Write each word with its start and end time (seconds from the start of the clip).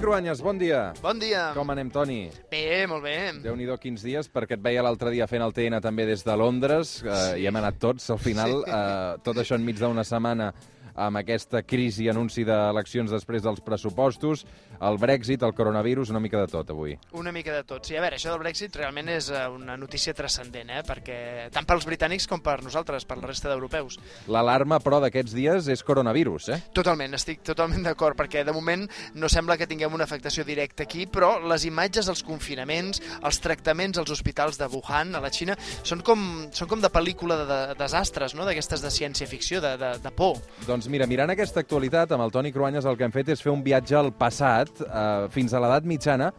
Cruanyes, 0.00 0.40
bon 0.40 0.56
dia. 0.56 0.94
Bon 1.02 1.18
dia. 1.20 1.50
Com 1.52 1.68
anem, 1.74 1.90
Toni? 1.92 2.30
Bé, 2.50 2.86
molt 2.88 3.04
bé. 3.04 3.16
Déu-n'hi-do 3.44 3.76
quins 3.82 4.00
dies, 4.00 4.30
perquè 4.32 4.56
et 4.56 4.62
veia 4.64 4.80
l'altre 4.82 5.10
dia 5.12 5.26
fent 5.28 5.44
el 5.44 5.52
TN 5.52 5.76
també 5.84 6.06
des 6.08 6.24
de 6.24 6.36
Londres, 6.40 7.02
eh, 7.04 7.36
i 7.42 7.46
hem 7.46 7.56
anat 7.60 7.76
tots, 7.78 8.08
al 8.10 8.18
final, 8.18 8.62
Sí. 8.64 8.70
eh, 8.72 9.20
tot 9.22 9.36
això 9.36 9.56
enmig 9.60 9.76
d'una 9.78 10.02
setmana 10.04 10.54
amb 10.94 11.20
aquesta 11.20 11.62
crisi, 11.62 12.08
anunci 12.10 12.44
d'eleccions 12.46 13.10
després 13.12 13.44
dels 13.44 13.62
pressupostos, 13.64 14.44
el 14.80 14.98
Brexit, 14.98 15.42
el 15.42 15.54
coronavirus, 15.54 16.10
una 16.10 16.20
mica 16.20 16.40
de 16.40 16.48
tot 16.50 16.70
avui. 16.72 16.96
Una 17.12 17.32
mica 17.32 17.52
de 17.54 17.64
tot. 17.64 17.84
Sí, 17.86 17.96
a 17.96 18.02
veure, 18.04 18.16
això 18.16 18.32
del 18.32 18.40
Brexit 18.42 18.76
realment 18.76 19.10
és 19.12 19.30
eh, 19.30 19.42
una 19.52 19.76
notícia 19.76 20.14
transcendent, 20.16 20.70
eh? 20.72 20.82
perquè 20.86 21.18
tant 21.52 21.68
pels 21.68 21.86
britànics 21.88 22.26
com 22.30 22.40
per 22.44 22.60
nosaltres, 22.64 23.04
per 23.08 23.18
la 23.20 23.28
resta 23.28 23.50
d'europeus. 23.50 23.98
L'alarma, 24.32 24.80
però, 24.80 25.00
d'aquests 25.04 25.34
dies 25.36 25.68
és 25.72 25.84
coronavirus, 25.86 26.48
eh? 26.54 26.60
Totalment, 26.76 27.14
estic 27.18 27.44
totalment 27.46 27.84
d'acord, 27.84 28.16
perquè 28.18 28.44
de 28.46 28.54
moment 28.56 28.86
no 29.14 29.28
sembla 29.32 29.58
que 29.60 29.68
tinguem 29.68 29.92
una 29.94 30.06
afectació 30.08 30.44
directa 30.48 30.86
aquí, 30.86 31.06
però 31.10 31.34
les 31.44 31.66
imatges 31.68 32.08
dels 32.08 32.24
confinaments, 32.26 33.02
els 33.20 33.40
tractaments 33.44 34.00
als 34.00 34.12
hospitals 34.14 34.58
de 34.60 34.68
Wuhan, 34.72 35.14
a 35.16 35.20
la 35.20 35.32
Xina, 35.34 35.56
són 35.82 36.04
com, 36.06 36.24
són 36.56 36.70
com 36.70 36.80
de 36.80 36.92
pel·lícula 36.92 37.36
de, 37.42 37.46
de 37.50 37.60
desastres, 37.80 38.34
no? 38.38 38.48
d'aquestes 38.48 38.80
de 38.84 38.92
ciència-ficció, 38.94 39.60
de, 39.60 39.76
de, 39.80 39.92
de 40.00 40.14
por. 40.16 40.40
Doncs 40.66 40.79
mira, 40.88 41.06
mirant 41.10 41.32
aquesta 41.34 41.60
actualitat, 41.60 42.12
amb 42.14 42.24
el 42.24 42.32
Toni 42.32 42.52
Cruanyes 42.54 42.86
el 42.86 42.96
que 42.96 43.04
hem 43.04 43.12
fet 43.12 43.34
és 43.34 43.42
fer 43.42 43.52
un 43.52 43.64
viatge 43.66 43.98
al 43.98 44.12
passat, 44.16 44.70
eh, 44.86 45.28
fins 45.34 45.52
a 45.52 45.60
l'edat 45.60 45.84
mitjana, 45.84 46.30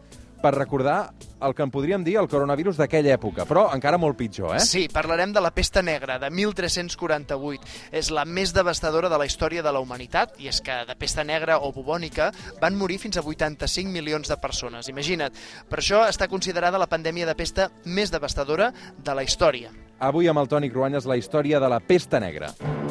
per 0.42 0.56
recordar 0.56 1.12
el 1.42 1.54
que 1.54 1.62
en 1.62 1.70
podríem 1.70 2.02
dir 2.04 2.16
el 2.20 2.28
coronavirus 2.30 2.76
d'aquella 2.78 3.14
època, 3.14 3.46
però 3.46 3.68
encara 3.74 3.98
molt 3.98 4.18
pitjor, 4.18 4.56
eh? 4.56 4.60
Sí, 4.62 4.84
parlarem 4.92 5.32
de 5.34 5.40
la 5.42 5.52
pesta 5.54 5.82
negra, 5.82 6.18
de 6.18 6.30
1348. 6.30 7.62
És 7.94 8.10
la 8.14 8.24
més 8.26 8.52
devastadora 8.54 9.08
de 9.08 9.18
la 9.18 9.26
història 9.26 9.62
de 9.62 9.72
la 9.72 9.80
humanitat, 9.82 10.34
i 10.42 10.50
és 10.50 10.60
que 10.60 10.82
de 10.88 10.98
pesta 10.98 11.24
negra 11.24 11.60
o 11.62 11.72
bubònica 11.72 12.32
van 12.60 12.76
morir 12.78 12.98
fins 12.98 13.16
a 13.16 13.22
85 13.22 13.90
milions 13.90 14.28
de 14.28 14.38
persones. 14.42 14.90
Imagina't. 14.90 15.32
Per 15.70 15.78
això 15.78 16.04
està 16.10 16.28
considerada 16.28 16.78
la 16.78 16.90
pandèmia 16.90 17.26
de 17.26 17.38
pesta 17.38 17.70
més 17.84 18.10
devastadora 18.10 18.72
de 18.98 19.14
la 19.14 19.22
història. 19.22 19.70
Avui 20.02 20.26
amb 20.26 20.42
el 20.42 20.50
Toni 20.50 20.70
Cruanyes 20.70 21.06
la 21.06 21.16
història 21.16 21.60
de 21.62 21.70
la 21.70 21.78
pesta 21.78 22.18
negra. 22.18 22.50
I 22.58 22.81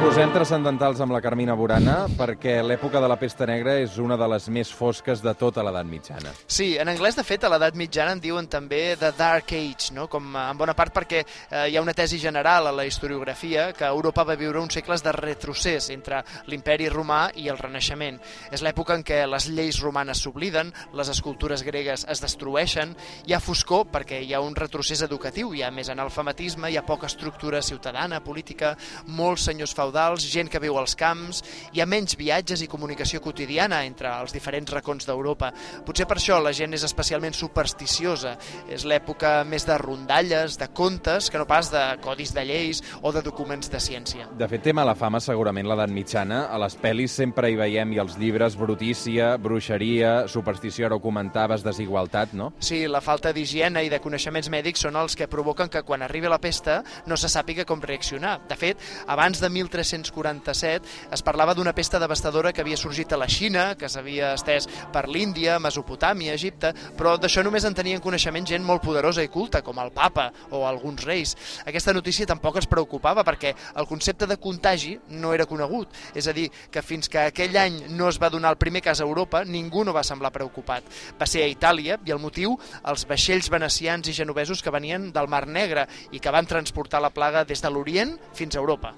posem 0.00 0.30
transcendentals 0.32 1.00
amb 1.04 1.12
la 1.12 1.18
Carmina 1.20 1.52
Burana 1.52 2.06
perquè 2.16 2.54
l'època 2.64 3.02
de 3.02 3.08
la 3.10 3.18
pesta 3.20 3.44
negra 3.44 3.74
és 3.82 3.98
una 4.00 4.16
de 4.16 4.26
les 4.32 4.46
més 4.48 4.70
fosques 4.72 5.20
de 5.20 5.34
tota 5.36 5.60
l'edat 5.60 5.84
mitjana. 5.84 6.32
Sí, 6.48 6.70
en 6.80 6.88
anglès, 6.88 7.18
de 7.18 7.24
fet, 7.26 7.44
a 7.44 7.50
l'edat 7.52 7.76
mitjana 7.76 8.14
en 8.16 8.22
diuen 8.22 8.48
també 8.48 8.96
The 8.96 9.10
Dark 9.18 9.52
Age, 9.52 9.92
no? 9.92 10.06
com 10.08 10.30
eh, 10.32 10.44
en 10.54 10.56
bona 10.56 10.72
part 10.78 10.94
perquè 10.96 11.20
eh, 11.20 11.66
hi 11.68 11.76
ha 11.76 11.82
una 11.84 11.92
tesi 11.92 12.16
general 12.22 12.70
a 12.70 12.72
la 12.72 12.86
historiografia 12.88 13.66
que 13.76 13.84
Europa 13.84 14.24
va 14.24 14.38
viure 14.40 14.62
uns 14.62 14.78
segles 14.78 15.04
de 15.04 15.12
retrocés 15.12 15.90
entre 15.92 16.22
l'imperi 16.48 16.88
romà 16.88 17.20
i 17.36 17.50
el 17.52 17.60
Renaixement. 17.60 18.22
És 18.50 18.64
l'època 18.64 18.96
en 18.96 19.04
què 19.04 19.20
les 19.28 19.50
lleis 19.52 19.82
romanes 19.84 20.24
s'obliden, 20.24 20.72
les 20.96 21.12
escultures 21.12 21.66
gregues 21.66 22.06
es 22.08 22.24
destrueixen, 22.24 22.96
hi 23.28 23.36
ha 23.36 23.42
foscor 23.44 23.84
perquè 23.92 24.22
hi 24.24 24.32
ha 24.32 24.40
un 24.40 24.56
retrocés 24.56 25.04
educatiu, 25.04 25.52
hi 25.52 25.60
ha 25.60 25.70
més 25.70 25.92
analfabetisme, 25.92 26.72
hi 26.72 26.80
ha 26.80 26.86
poca 26.88 27.10
estructura 27.12 27.60
ciutadana, 27.60 28.24
política, 28.24 28.72
molts 29.06 29.50
senyors 29.50 29.76
feudals, 29.76 29.89
gent 30.30 30.50
que 30.50 30.60
viu 30.62 30.78
als 30.78 30.96
camps, 30.98 31.42
hi 31.74 31.80
ha 31.80 31.86
menys 31.86 32.16
viatges 32.18 32.62
i 32.62 32.68
comunicació 32.70 33.20
quotidiana 33.20 33.82
entre 33.86 34.10
els 34.20 34.32
diferents 34.32 34.70
racons 34.72 35.06
d'Europa. 35.08 35.52
Potser 35.86 36.06
per 36.06 36.18
això 36.18 36.40
la 36.42 36.52
gent 36.56 36.74
és 36.74 36.84
especialment 36.86 37.34
supersticiosa. 37.36 38.36
És 38.70 38.84
l'època 38.84 39.44
més 39.44 39.66
de 39.66 39.76
rondalles, 39.80 40.58
de 40.60 40.68
contes, 40.74 41.30
que 41.30 41.38
no 41.38 41.46
pas 41.46 41.70
de 41.72 41.82
codis 42.04 42.34
de 42.34 42.44
lleis 42.44 42.82
o 43.02 43.12
de 43.12 43.22
documents 43.22 43.70
de 43.70 43.80
ciència. 43.80 44.28
De 44.38 44.48
fet, 44.48 44.62
té 44.64 44.74
mala 44.76 44.94
fama 44.98 45.20
segurament 45.20 45.68
l'edat 45.68 45.90
mitjana. 45.92 46.44
A 46.50 46.58
les 46.60 46.76
pel·lis 46.80 47.14
sempre 47.20 47.50
hi 47.50 47.58
veiem 47.58 47.94
i 47.94 48.00
els 48.02 48.16
llibres 48.20 48.56
brutícia, 48.58 49.34
bruixeria, 49.40 50.28
superstició, 50.28 50.86
ara 50.86 50.98
ho 50.98 51.02
comentaves, 51.02 51.64
desigualtat, 51.66 52.34
no? 52.36 52.52
Sí, 52.60 52.84
la 52.88 53.02
falta 53.04 53.32
d'higiene 53.36 53.84
i 53.86 53.90
de 53.92 54.00
coneixements 54.02 54.50
mèdics 54.52 54.86
són 54.86 54.98
els 55.00 55.16
que 55.16 55.28
provoquen 55.30 55.70
que 55.72 55.82
quan 55.86 56.02
arribi 56.02 56.30
la 56.30 56.40
pesta 56.40 56.80
no 57.06 57.16
se 57.20 57.30
sàpiga 57.32 57.66
com 57.68 57.82
reaccionar. 57.82 58.38
De 58.48 58.56
fet, 58.58 58.80
abans 59.10 59.40
de 59.40 59.50
1347 59.80 61.12
es 61.12 61.22
parlava 61.26 61.54
d'una 61.54 61.74
pesta 61.76 62.00
devastadora 62.02 62.52
que 62.52 62.62
havia 62.62 62.78
sorgit 62.80 63.12
a 63.12 63.18
la 63.20 63.28
Xina, 63.28 63.74
que 63.78 63.88
s'havia 63.88 64.34
estès 64.36 64.68
per 64.92 65.06
l'Índia, 65.08 65.58
Mesopotàmia, 65.62 66.34
Egipte, 66.36 66.72
però 66.98 67.16
d'això 67.20 67.44
només 67.44 67.64
en 67.64 67.76
tenien 67.76 68.02
coneixement 68.02 68.46
gent 68.46 68.64
molt 68.66 68.84
poderosa 68.84 69.24
i 69.24 69.30
culta, 69.32 69.62
com 69.62 69.78
el 69.82 69.92
papa 69.96 70.30
o 70.50 70.64
alguns 70.68 71.04
reis. 71.06 71.36
Aquesta 71.66 71.94
notícia 71.96 72.28
tampoc 72.28 72.60
es 72.60 72.68
preocupava 72.70 73.24
perquè 73.26 73.54
el 73.80 73.88
concepte 73.88 74.28
de 74.28 74.38
contagi 74.40 74.96
no 75.16 75.34
era 75.34 75.48
conegut. 75.48 75.88
És 76.14 76.28
a 76.28 76.36
dir, 76.36 76.48
que 76.70 76.82
fins 76.82 77.08
que 77.08 77.26
aquell 77.30 77.56
any 77.56 77.82
no 77.96 78.08
es 78.10 78.20
va 78.20 78.30
donar 78.30 78.54
el 78.54 78.60
primer 78.60 78.82
cas 78.84 79.00
a 79.00 79.08
Europa, 79.08 79.44
ningú 79.44 79.84
no 79.84 79.96
va 79.96 80.04
semblar 80.06 80.32
preocupat. 80.34 80.84
Va 81.20 81.28
ser 81.28 81.44
a 81.44 81.50
Itàlia, 81.50 81.98
i 82.04 82.14
el 82.14 82.22
motiu, 82.22 82.56
els 82.90 83.06
vaixells 83.08 83.50
venecians 83.52 84.08
i 84.08 84.16
genovesos 84.16 84.62
que 84.62 84.74
venien 84.74 85.10
del 85.14 85.30
Mar 85.30 85.46
Negre 85.46 85.86
i 86.12 86.20
que 86.20 86.34
van 86.34 86.48
transportar 86.50 87.02
la 87.02 87.14
plaga 87.14 87.44
des 87.44 87.62
de 87.62 87.70
l'Orient 87.70 88.18
fins 88.34 88.56
a 88.56 88.64
Europa. 88.64 88.94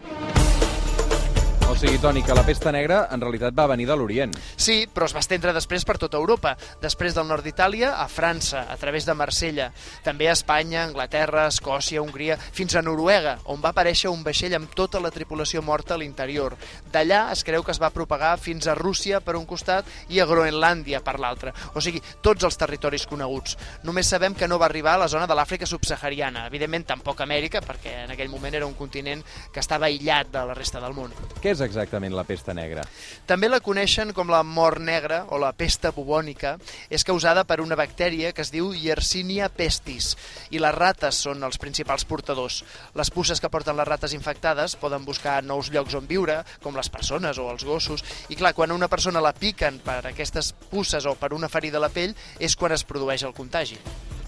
O 1.73 1.75
sigui, 1.75 1.97
Toni, 1.97 2.21
que 2.23 2.35
la 2.37 2.43
pesta 2.45 2.69
negra 2.69 3.07
en 3.15 3.23
realitat 3.23 3.55
va 3.57 3.65
venir 3.71 3.87
de 3.89 3.95
l'Orient. 3.97 4.35
Sí, 4.61 4.83
però 4.93 5.07
es 5.09 5.15
va 5.17 5.23
estendre 5.23 5.55
després 5.57 5.87
per 5.89 5.95
tota 5.97 6.19
Europa. 6.21 6.51
Després 6.83 7.15
del 7.17 7.25
nord 7.25 7.47
d'Itàlia, 7.47 7.95
a 7.97 8.05
França, 8.13 8.67
a 8.69 8.77
través 8.77 9.07
de 9.09 9.15
Marsella. 9.17 9.71
També 10.05 10.29
a 10.29 10.35
Espanya, 10.37 10.83
Anglaterra, 10.85 11.47
Escòcia, 11.49 12.03
Hongria, 12.03 12.37
fins 12.37 12.77
a 12.77 12.83
Noruega, 12.85 13.39
on 13.49 13.63
va 13.65 13.71
aparèixer 13.73 14.13
un 14.13 14.21
vaixell 14.23 14.53
amb 14.59 14.75
tota 14.77 15.01
la 15.01 15.11
tripulació 15.15 15.63
morta 15.65 15.95
a 15.97 15.99
l'interior. 16.03 16.59
D'allà 16.93 17.23
es 17.33 17.41
creu 17.41 17.65
que 17.65 17.73
es 17.73 17.81
va 17.81 17.91
propagar 17.95 18.35
fins 18.37 18.69
a 18.69 18.77
Rússia 18.77 19.23
per 19.25 19.39
un 19.41 19.49
costat 19.49 19.89
i 20.13 20.21
a 20.21 20.29
Groenlàndia 20.29 21.01
per 21.01 21.17
l'altre. 21.25 21.55
O 21.73 21.81
sigui, 21.81 22.05
tots 22.21 22.45
els 22.45 22.61
territoris 22.61 23.09
coneguts. 23.09 23.57
Només 23.89 24.13
sabem 24.13 24.37
que 24.37 24.47
no 24.47 24.61
va 24.61 24.69
arribar 24.69 24.99
a 24.99 25.05
la 25.07 25.09
zona 25.09 25.25
de 25.25 25.41
l'Àfrica 25.41 25.65
subsahariana. 25.65 26.45
Evidentment, 26.53 26.85
tampoc 26.93 27.25
Amèrica, 27.25 27.65
perquè 27.65 28.03
en 28.05 28.13
aquell 28.13 28.29
moment 28.29 28.61
era 28.61 28.69
un 28.69 28.77
continent 28.77 29.25
que 29.49 29.65
estava 29.65 29.89
aïllat 29.89 30.29
de 30.37 30.47
la 30.53 30.61
resta 30.61 30.85
del 30.85 30.93
món. 30.93 31.17
Què 31.41 31.57
és 31.57 31.63
exactament 31.73 32.15
la 32.15 32.27
pesta 32.29 32.55
negra? 32.55 32.85
També 33.27 33.49
la 33.49 33.63
coneixen 33.65 34.13
com 34.15 34.31
la 34.31 34.43
mort 34.45 34.81
negra 34.83 35.25
o 35.33 35.41
la 35.41 35.53
pesta 35.57 35.91
bubònica. 35.97 36.55
És 36.93 37.05
causada 37.09 37.45
per 37.49 37.61
una 37.65 37.79
bactèria 37.79 38.33
que 38.37 38.45
es 38.45 38.53
diu 38.53 38.71
Yersinia 38.77 39.49
pestis 39.49 40.13
i 40.53 40.61
les 40.63 40.77
rates 40.77 41.23
són 41.25 41.43
els 41.43 41.59
principals 41.59 42.05
portadors. 42.09 42.63
Les 42.99 43.11
puces 43.11 43.41
que 43.41 43.51
porten 43.53 43.79
les 43.79 43.89
rates 43.89 44.15
infectades 44.17 44.77
poden 44.77 45.07
buscar 45.09 45.41
nous 45.43 45.73
llocs 45.73 45.97
on 45.99 46.07
viure, 46.07 46.43
com 46.63 46.77
les 46.77 46.93
persones 46.93 47.41
o 47.41 47.49
els 47.51 47.65
gossos, 47.65 48.05
i 48.29 48.39
clar, 48.39 48.55
quan 48.55 48.75
una 48.77 48.91
persona 48.93 49.25
la 49.25 49.35
piquen 49.35 49.81
per 49.83 50.03
aquestes 50.13 50.53
puces 50.71 51.09
o 51.09 51.17
per 51.17 51.33
una 51.33 51.51
ferida 51.53 51.81
a 51.81 51.87
la 51.87 51.93
pell 51.93 52.17
és 52.39 52.57
quan 52.57 52.77
es 52.77 52.85
produeix 52.85 53.25
el 53.25 53.37
contagi. 53.37 53.81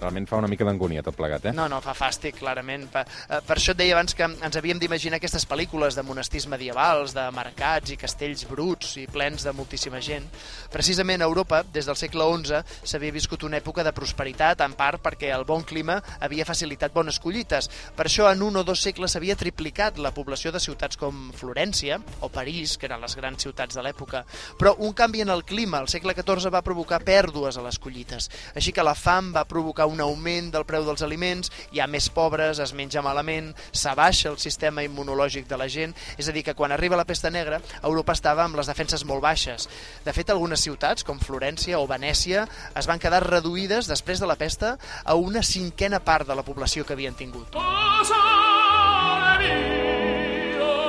Realment 0.04 0.26
fa 0.28 0.36
una 0.36 0.50
mica 0.52 0.66
d'angúnia 0.68 1.00
tot 1.04 1.16
plegat, 1.16 1.46
eh? 1.48 1.52
No, 1.56 1.64
no, 1.70 1.78
fa 1.80 1.94
fàstic, 1.96 2.36
clarament. 2.42 2.84
Per, 2.92 3.06
eh, 3.06 3.40
per 3.46 3.56
això 3.56 3.72
et 3.72 3.78
deia 3.78 3.94
abans 3.96 4.12
que 4.12 4.26
ens 4.26 4.58
havíem 4.60 4.80
d'imaginar 4.82 5.16
aquestes 5.16 5.46
pel·lícules 5.48 5.96
de 5.96 6.04
monestirs 6.04 6.44
medievals, 6.52 7.14
de 7.16 7.24
mercats 7.32 7.94
i 7.94 7.96
castells 7.96 8.44
bruts 8.50 8.98
i 9.00 9.06
plens 9.08 9.46
de 9.46 9.54
moltíssima 9.56 10.02
gent. 10.04 10.26
Precisament 10.72 11.24
a 11.24 11.28
Europa, 11.30 11.62
des 11.72 11.88
del 11.88 11.96
segle 11.96 12.26
XI, 12.34 12.60
s'havia 12.84 13.14
viscut 13.14 13.46
una 13.48 13.56
època 13.62 13.84
de 13.86 13.94
prosperitat, 13.96 14.60
en 14.60 14.74
part 14.76 15.00
perquè 15.00 15.30
el 15.32 15.46
bon 15.48 15.64
clima 15.64 15.96
havia 16.20 16.44
facilitat 16.44 16.92
bones 16.92 17.18
collites. 17.18 17.70
Per 17.96 18.04
això, 18.04 18.28
en 18.30 18.44
un 18.44 18.60
o 18.60 18.64
dos 18.64 18.84
segles 18.84 19.16
s'havia 19.16 19.38
triplicat 19.40 19.96
la 19.96 20.12
població 20.12 20.52
de 20.52 20.60
ciutats 20.60 21.00
com 21.00 21.30
Florència 21.32 21.96
o 22.20 22.28
París, 22.28 22.76
que 22.76 22.90
eren 22.90 23.00
les 23.00 23.16
grans 23.16 23.40
ciutats 23.40 23.74
de 23.74 23.86
l'època. 23.86 24.24
Però 24.60 24.74
un 24.84 24.92
canvi 24.92 25.24
en 25.24 25.32
el 25.32 25.46
clima 25.48 25.80
al 25.80 25.88
segle 25.88 26.12
XIV 26.12 26.52
va 26.52 26.64
provocar 26.66 27.00
pèrdues 27.00 27.56
a 27.56 27.64
les 27.64 27.80
collites. 27.80 28.28
Així 28.54 28.72
que 28.74 28.84
la 28.84 28.94
fam 28.98 29.32
va 29.32 29.48
provocar 29.48 29.88
un 29.88 29.93
augment 30.00 30.50
del 30.54 30.64
preu 30.66 30.84
dels 30.86 31.02
aliments, 31.06 31.50
hi 31.72 31.80
ha 31.80 31.88
més 31.90 32.08
pobres, 32.10 32.60
es 32.62 32.74
menja 32.74 33.02
malament, 33.04 33.52
s'abaixa 33.72 34.30
el 34.30 34.38
sistema 34.42 34.84
immunològic 34.86 35.48
de 35.50 35.58
la 35.60 35.68
gent, 35.68 35.94
és 36.18 36.28
a 36.28 36.34
dir, 36.34 36.44
que 36.46 36.56
quan 36.58 36.72
arriba 36.72 36.98
la 36.98 37.06
pesta 37.08 37.30
negra, 37.30 37.60
Europa 37.82 38.16
estava 38.16 38.44
amb 38.44 38.56
les 38.58 38.70
defenses 38.70 39.04
molt 39.04 39.22
baixes. 39.24 39.68
De 40.04 40.14
fet, 40.16 40.30
algunes 40.30 40.64
ciutats, 40.64 41.04
com 41.04 41.20
Florència 41.20 41.80
o 41.80 41.86
Venècia, 41.90 42.48
es 42.74 42.90
van 42.90 43.02
quedar 43.02 43.24
reduïdes 43.26 43.90
després 43.90 44.20
de 44.20 44.30
la 44.30 44.38
pesta 44.40 44.76
a 45.04 45.14
una 45.14 45.42
cinquena 45.42 46.00
part 46.04 46.28
de 46.28 46.34
la 46.34 46.46
població 46.46 46.84
que 46.84 46.94
havien 46.96 47.14
tingut. 47.14 47.54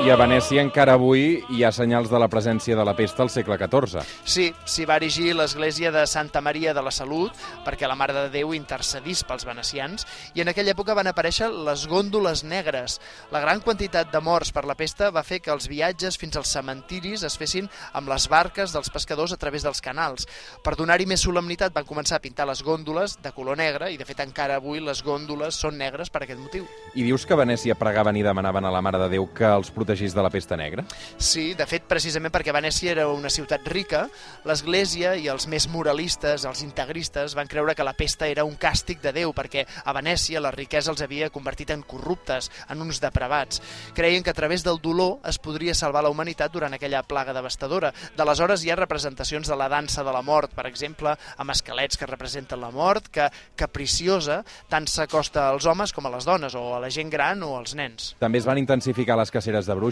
I 0.05 0.11
a 0.13 0.15
Venècia 0.21 0.61
encara 0.61 0.93
avui 0.99 1.39
hi 1.49 1.63
ha 1.65 1.71
senyals 1.73 2.11
de 2.11 2.19
la 2.21 2.27
presència 2.29 2.75
de 2.77 2.83
la 2.85 2.93
pesta 2.93 3.23
al 3.23 3.31
segle 3.33 3.55
XIV. 3.57 4.03
Sí, 4.29 4.51
s'hi 4.69 4.83
va 4.85 4.99
erigir 4.99 5.31
l'església 5.33 5.89
de 5.89 6.03
Santa 6.05 6.43
Maria 6.45 6.75
de 6.77 6.83
la 6.85 6.91
Salut 6.93 7.33
perquè 7.65 7.89
la 7.89 7.95
Mare 7.97 8.13
de 8.13 8.27
Déu 8.29 8.53
intercedís 8.53 9.23
pels 9.25 9.47
venecians 9.49 10.05
i 10.37 10.43
en 10.43 10.51
aquella 10.51 10.75
època 10.75 10.93
van 10.93 11.09
aparèixer 11.09 11.47
les 11.49 11.87
gòndoles 11.89 12.43
negres. 12.45 12.99
La 13.33 13.41
gran 13.41 13.63
quantitat 13.65 14.11
de 14.13 14.21
morts 14.21 14.51
per 14.53 14.67
la 14.69 14.75
pesta 14.77 15.09
va 15.09 15.23
fer 15.25 15.39
que 15.41 15.49
els 15.49 15.65
viatges 15.71 16.19
fins 16.21 16.37
als 16.37 16.53
cementiris 16.53 17.25
es 17.25 17.39
fessin 17.41 17.65
amb 17.97 18.13
les 18.13 18.29
barques 18.29 18.77
dels 18.77 18.93
pescadors 18.93 19.33
a 19.33 19.41
través 19.41 19.65
dels 19.65 19.81
canals. 19.81 20.29
Per 20.61 20.75
donar-hi 20.77 21.09
més 21.09 21.25
solemnitat 21.25 21.73
van 21.73 21.89
començar 21.89 22.19
a 22.19 22.25
pintar 22.27 22.45
les 22.45 22.61
gòndoles 22.61 23.17
de 23.25 23.33
color 23.33 23.57
negre 23.57 23.89
i 23.89 23.97
de 23.97 24.05
fet 24.05 24.21
encara 24.21 24.61
avui 24.61 24.85
les 24.85 25.01
gòndoles 25.01 25.57
són 25.65 25.81
negres 25.81 26.13
per 26.13 26.27
aquest 26.27 26.45
motiu. 26.45 26.69
I 26.93 27.09
dius 27.09 27.25
que 27.25 27.33
a 27.33 27.41
Venècia 27.41 27.73
pregaven 27.73 28.21
i 28.21 28.27
demanaven 28.29 28.69
a 28.69 28.77
la 28.77 28.85
Mare 28.85 29.01
de 29.01 29.09
Déu 29.17 29.31
que 29.33 29.49
els 29.49 29.73
protegís 29.73 29.94
contagís 29.95 30.13
de 30.13 30.21
la 30.21 30.29
pesta 30.29 30.57
negra? 30.57 30.85
Sí, 31.17 31.53
de 31.55 31.65
fet, 31.65 31.85
precisament 31.87 32.33
perquè 32.33 32.53
Venècia 32.53 32.91
era 32.91 33.07
una 33.09 33.29
ciutat 33.29 33.65
rica, 33.67 34.05
l'Església 34.45 35.15
i 35.15 35.27
els 35.31 35.47
més 35.47 35.67
moralistes, 35.71 36.45
els 36.45 36.61
integristes, 36.63 37.35
van 37.35 37.47
creure 37.47 37.75
que 37.75 37.83
la 37.83 37.93
pesta 37.93 38.27
era 38.27 38.43
un 38.43 38.55
càstig 38.57 39.01
de 39.01 39.13
Déu, 39.15 39.33
perquè 39.33 39.65
a 39.85 39.93
Venècia 39.95 40.41
la 40.41 40.51
riquesa 40.51 40.91
els 40.91 41.01
havia 41.01 41.29
convertit 41.29 41.71
en 41.71 41.83
corruptes, 41.83 42.51
en 42.69 42.81
uns 42.81 42.99
depravats. 42.99 43.61
Creien 43.95 44.23
que 44.23 44.31
a 44.31 44.37
través 44.37 44.63
del 44.63 44.81
dolor 44.81 45.19
es 45.25 45.39
podria 45.39 45.73
salvar 45.73 46.03
la 46.03 46.11
humanitat 46.11 46.51
durant 46.51 46.73
aquella 46.73 47.03
plaga 47.03 47.33
devastadora. 47.33 47.93
D'aleshores 48.17 48.63
hi 48.63 48.71
ha 48.71 48.79
representacions 48.79 49.47
de 49.47 49.55
la 49.55 49.69
dansa 49.69 50.03
de 50.03 50.11
la 50.11 50.21
mort, 50.21 50.53
per 50.55 50.67
exemple, 50.67 51.15
amb 51.37 51.55
esquelets 51.55 51.97
que 51.97 52.09
representen 52.09 52.61
la 52.61 52.71
mort, 52.71 53.07
que 53.07 53.29
capriciosa 53.55 54.41
tant 54.69 54.87
s'acosta 54.87 55.49
als 55.49 55.65
homes 55.65 55.93
com 55.93 56.05
a 56.05 56.13
les 56.13 56.27
dones, 56.27 56.55
o 56.55 56.75
a 56.75 56.81
la 56.83 56.91
gent 56.91 57.09
gran 57.09 57.43
o 57.43 57.55
als 57.57 57.75
nens. 57.75 58.13
També 58.19 58.41
es 58.41 58.47
van 58.47 58.59
intensificar 58.59 59.17
les 59.17 59.31
caceres 59.31 59.65
de 59.65 59.75
bruixes. 59.75 59.84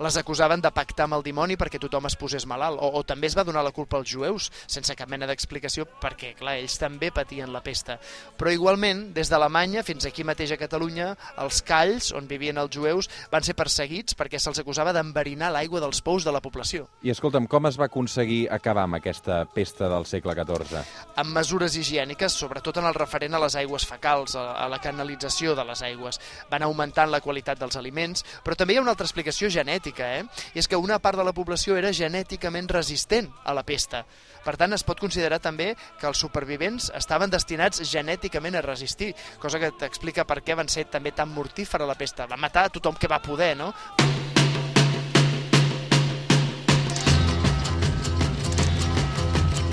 Les 0.00 0.18
acusaven 0.20 0.60
de 0.60 0.72
pactar 0.74 1.06
amb 1.06 1.18
el 1.18 1.24
dimoni 1.26 1.56
perquè 1.60 1.80
tothom 1.80 2.08
es 2.10 2.16
posés 2.20 2.46
malalt, 2.46 2.80
o, 2.80 2.90
o 3.00 3.02
també 3.06 3.30
es 3.30 3.36
va 3.38 3.44
donar 3.46 3.64
la 3.64 3.74
culpa 3.76 3.98
als 4.00 4.10
jueus, 4.10 4.50
sense 4.66 4.94
cap 4.98 5.10
mena 5.10 5.28
d'explicació, 5.30 5.86
perquè, 6.02 6.34
clar, 6.38 6.58
ells 6.60 6.78
també 6.80 7.10
patien 7.14 7.52
la 7.52 7.62
pesta. 7.64 7.98
Però 8.38 8.52
igualment, 8.52 9.10
des 9.16 9.30
d'Alemanya 9.30 9.84
fins 9.86 10.06
aquí 10.08 10.24
mateix 10.26 10.54
a 10.54 10.60
Catalunya, 10.60 11.12
els 11.44 11.62
calls, 11.66 12.10
on 12.16 12.28
vivien 12.30 12.58
els 12.60 12.74
jueus, 12.74 13.08
van 13.32 13.46
ser 13.46 13.56
perseguits 13.58 14.16
perquè 14.18 14.40
se'ls 14.40 14.60
acusava 14.62 14.94
d'enverinar 14.96 15.52
l'aigua 15.54 15.80
dels 15.82 16.02
pous 16.04 16.26
de 16.26 16.34
la 16.34 16.42
població. 16.44 16.88
I 17.06 17.14
escolta'm, 17.14 17.48
com 17.50 17.68
es 17.70 17.78
va 17.80 17.88
aconseguir 17.90 18.42
acabar 18.52 18.86
amb 18.88 19.00
aquesta 19.00 19.44
pesta 19.54 19.88
del 19.90 20.06
segle 20.08 20.34
XIV? 20.36 20.82
Amb 21.20 21.34
mesures 21.36 21.76
higièniques, 21.76 22.34
sobretot 22.36 22.80
en 22.80 22.88
el 22.90 22.96
referent 22.96 23.36
a 23.36 23.42
les 23.44 23.56
aigües 23.60 23.86
fecals, 23.86 24.36
a, 24.36 24.50
a 24.64 24.68
la 24.70 24.80
canalització 24.82 25.54
de 25.56 25.64
les 25.68 25.82
aigües. 25.86 26.20
Van 26.50 26.64
augmentant 26.66 27.10
la 27.12 27.22
qualitat 27.24 27.60
dels 27.60 27.78
aliments, 27.80 28.24
però 28.44 28.56
també 28.58 28.74
hi 28.74 28.80
ha 28.80 28.84
una 28.84 28.94
altra 28.94 29.06
explicació 29.06 29.29
genètica, 29.38 30.08
eh? 30.18 30.24
I 30.54 30.58
és 30.58 30.68
que 30.68 30.76
una 30.76 30.98
part 30.98 31.18
de 31.18 31.24
la 31.24 31.34
població 31.36 31.76
era 31.76 31.92
genèticament 31.92 32.68
resistent 32.68 33.30
a 33.44 33.54
la 33.54 33.62
pesta. 33.62 34.04
Per 34.44 34.56
tant, 34.56 34.72
es 34.72 34.84
pot 34.84 35.00
considerar 35.00 35.38
també 35.38 35.74
que 36.00 36.08
els 36.08 36.18
supervivents 36.18 36.90
estaven 36.96 37.30
destinats 37.30 37.84
genèticament 37.84 38.56
a 38.56 38.64
resistir, 38.64 39.14
cosa 39.38 39.60
que 39.60 39.70
t'explica 39.70 40.24
per 40.24 40.40
què 40.42 40.56
van 40.56 40.68
ser 40.68 40.88
també 40.90 41.12
tan 41.12 41.30
mortífera 41.30 41.86
la 41.86 41.98
pesta. 41.98 42.26
Va 42.26 42.40
matar 42.40 42.66
a 42.66 42.74
tothom 42.74 42.96
que 42.96 43.08
va 43.08 43.22
poder, 43.22 43.56
no? 43.56 43.72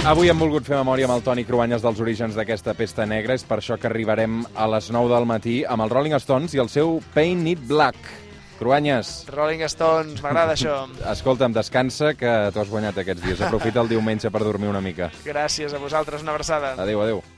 Avui 0.08 0.30
hem 0.32 0.40
volgut 0.40 0.64
fer 0.64 0.78
memòria 0.78 1.04
amb 1.04 1.18
el 1.18 1.24
Toni 1.26 1.44
Cruanyes 1.44 1.84
dels 1.84 1.98
orígens 2.00 2.38
d'aquesta 2.38 2.72
pesta 2.80 3.04
negra. 3.04 3.36
És 3.36 3.44
per 3.44 3.58
això 3.60 3.76
que 3.76 3.90
arribarem 3.90 4.40
a 4.56 4.68
les 4.72 4.88
9 4.96 5.12
del 5.12 5.28
matí 5.28 5.58
amb 5.68 5.84
els 5.84 5.92
Rolling 5.92 6.16
Stones 6.24 6.56
i 6.56 6.64
el 6.64 6.72
seu 6.72 7.02
Paint 7.12 7.44
It 7.52 7.68
Black. 7.68 8.27
Cruanyes. 8.58 9.14
Rolling 9.34 9.64
Stones, 9.70 10.22
m'agrada 10.26 10.58
això. 10.58 10.80
Escolta'm, 11.16 11.56
descansa, 11.56 12.14
que 12.18 12.36
t'ho 12.54 12.64
has 12.64 12.74
guanyat 12.74 13.02
aquests 13.04 13.24
dies. 13.26 13.42
Aprofita 13.48 13.84
el 13.86 13.92
diumenge 13.94 14.32
per 14.34 14.44
dormir 14.46 14.72
una 14.74 14.84
mica. 14.84 15.12
Gràcies 15.26 15.74
a 15.74 15.82
vosaltres, 15.82 16.26
una 16.26 16.36
abraçada. 16.36 16.76
Adéu, 16.82 17.04
adéu. 17.06 17.24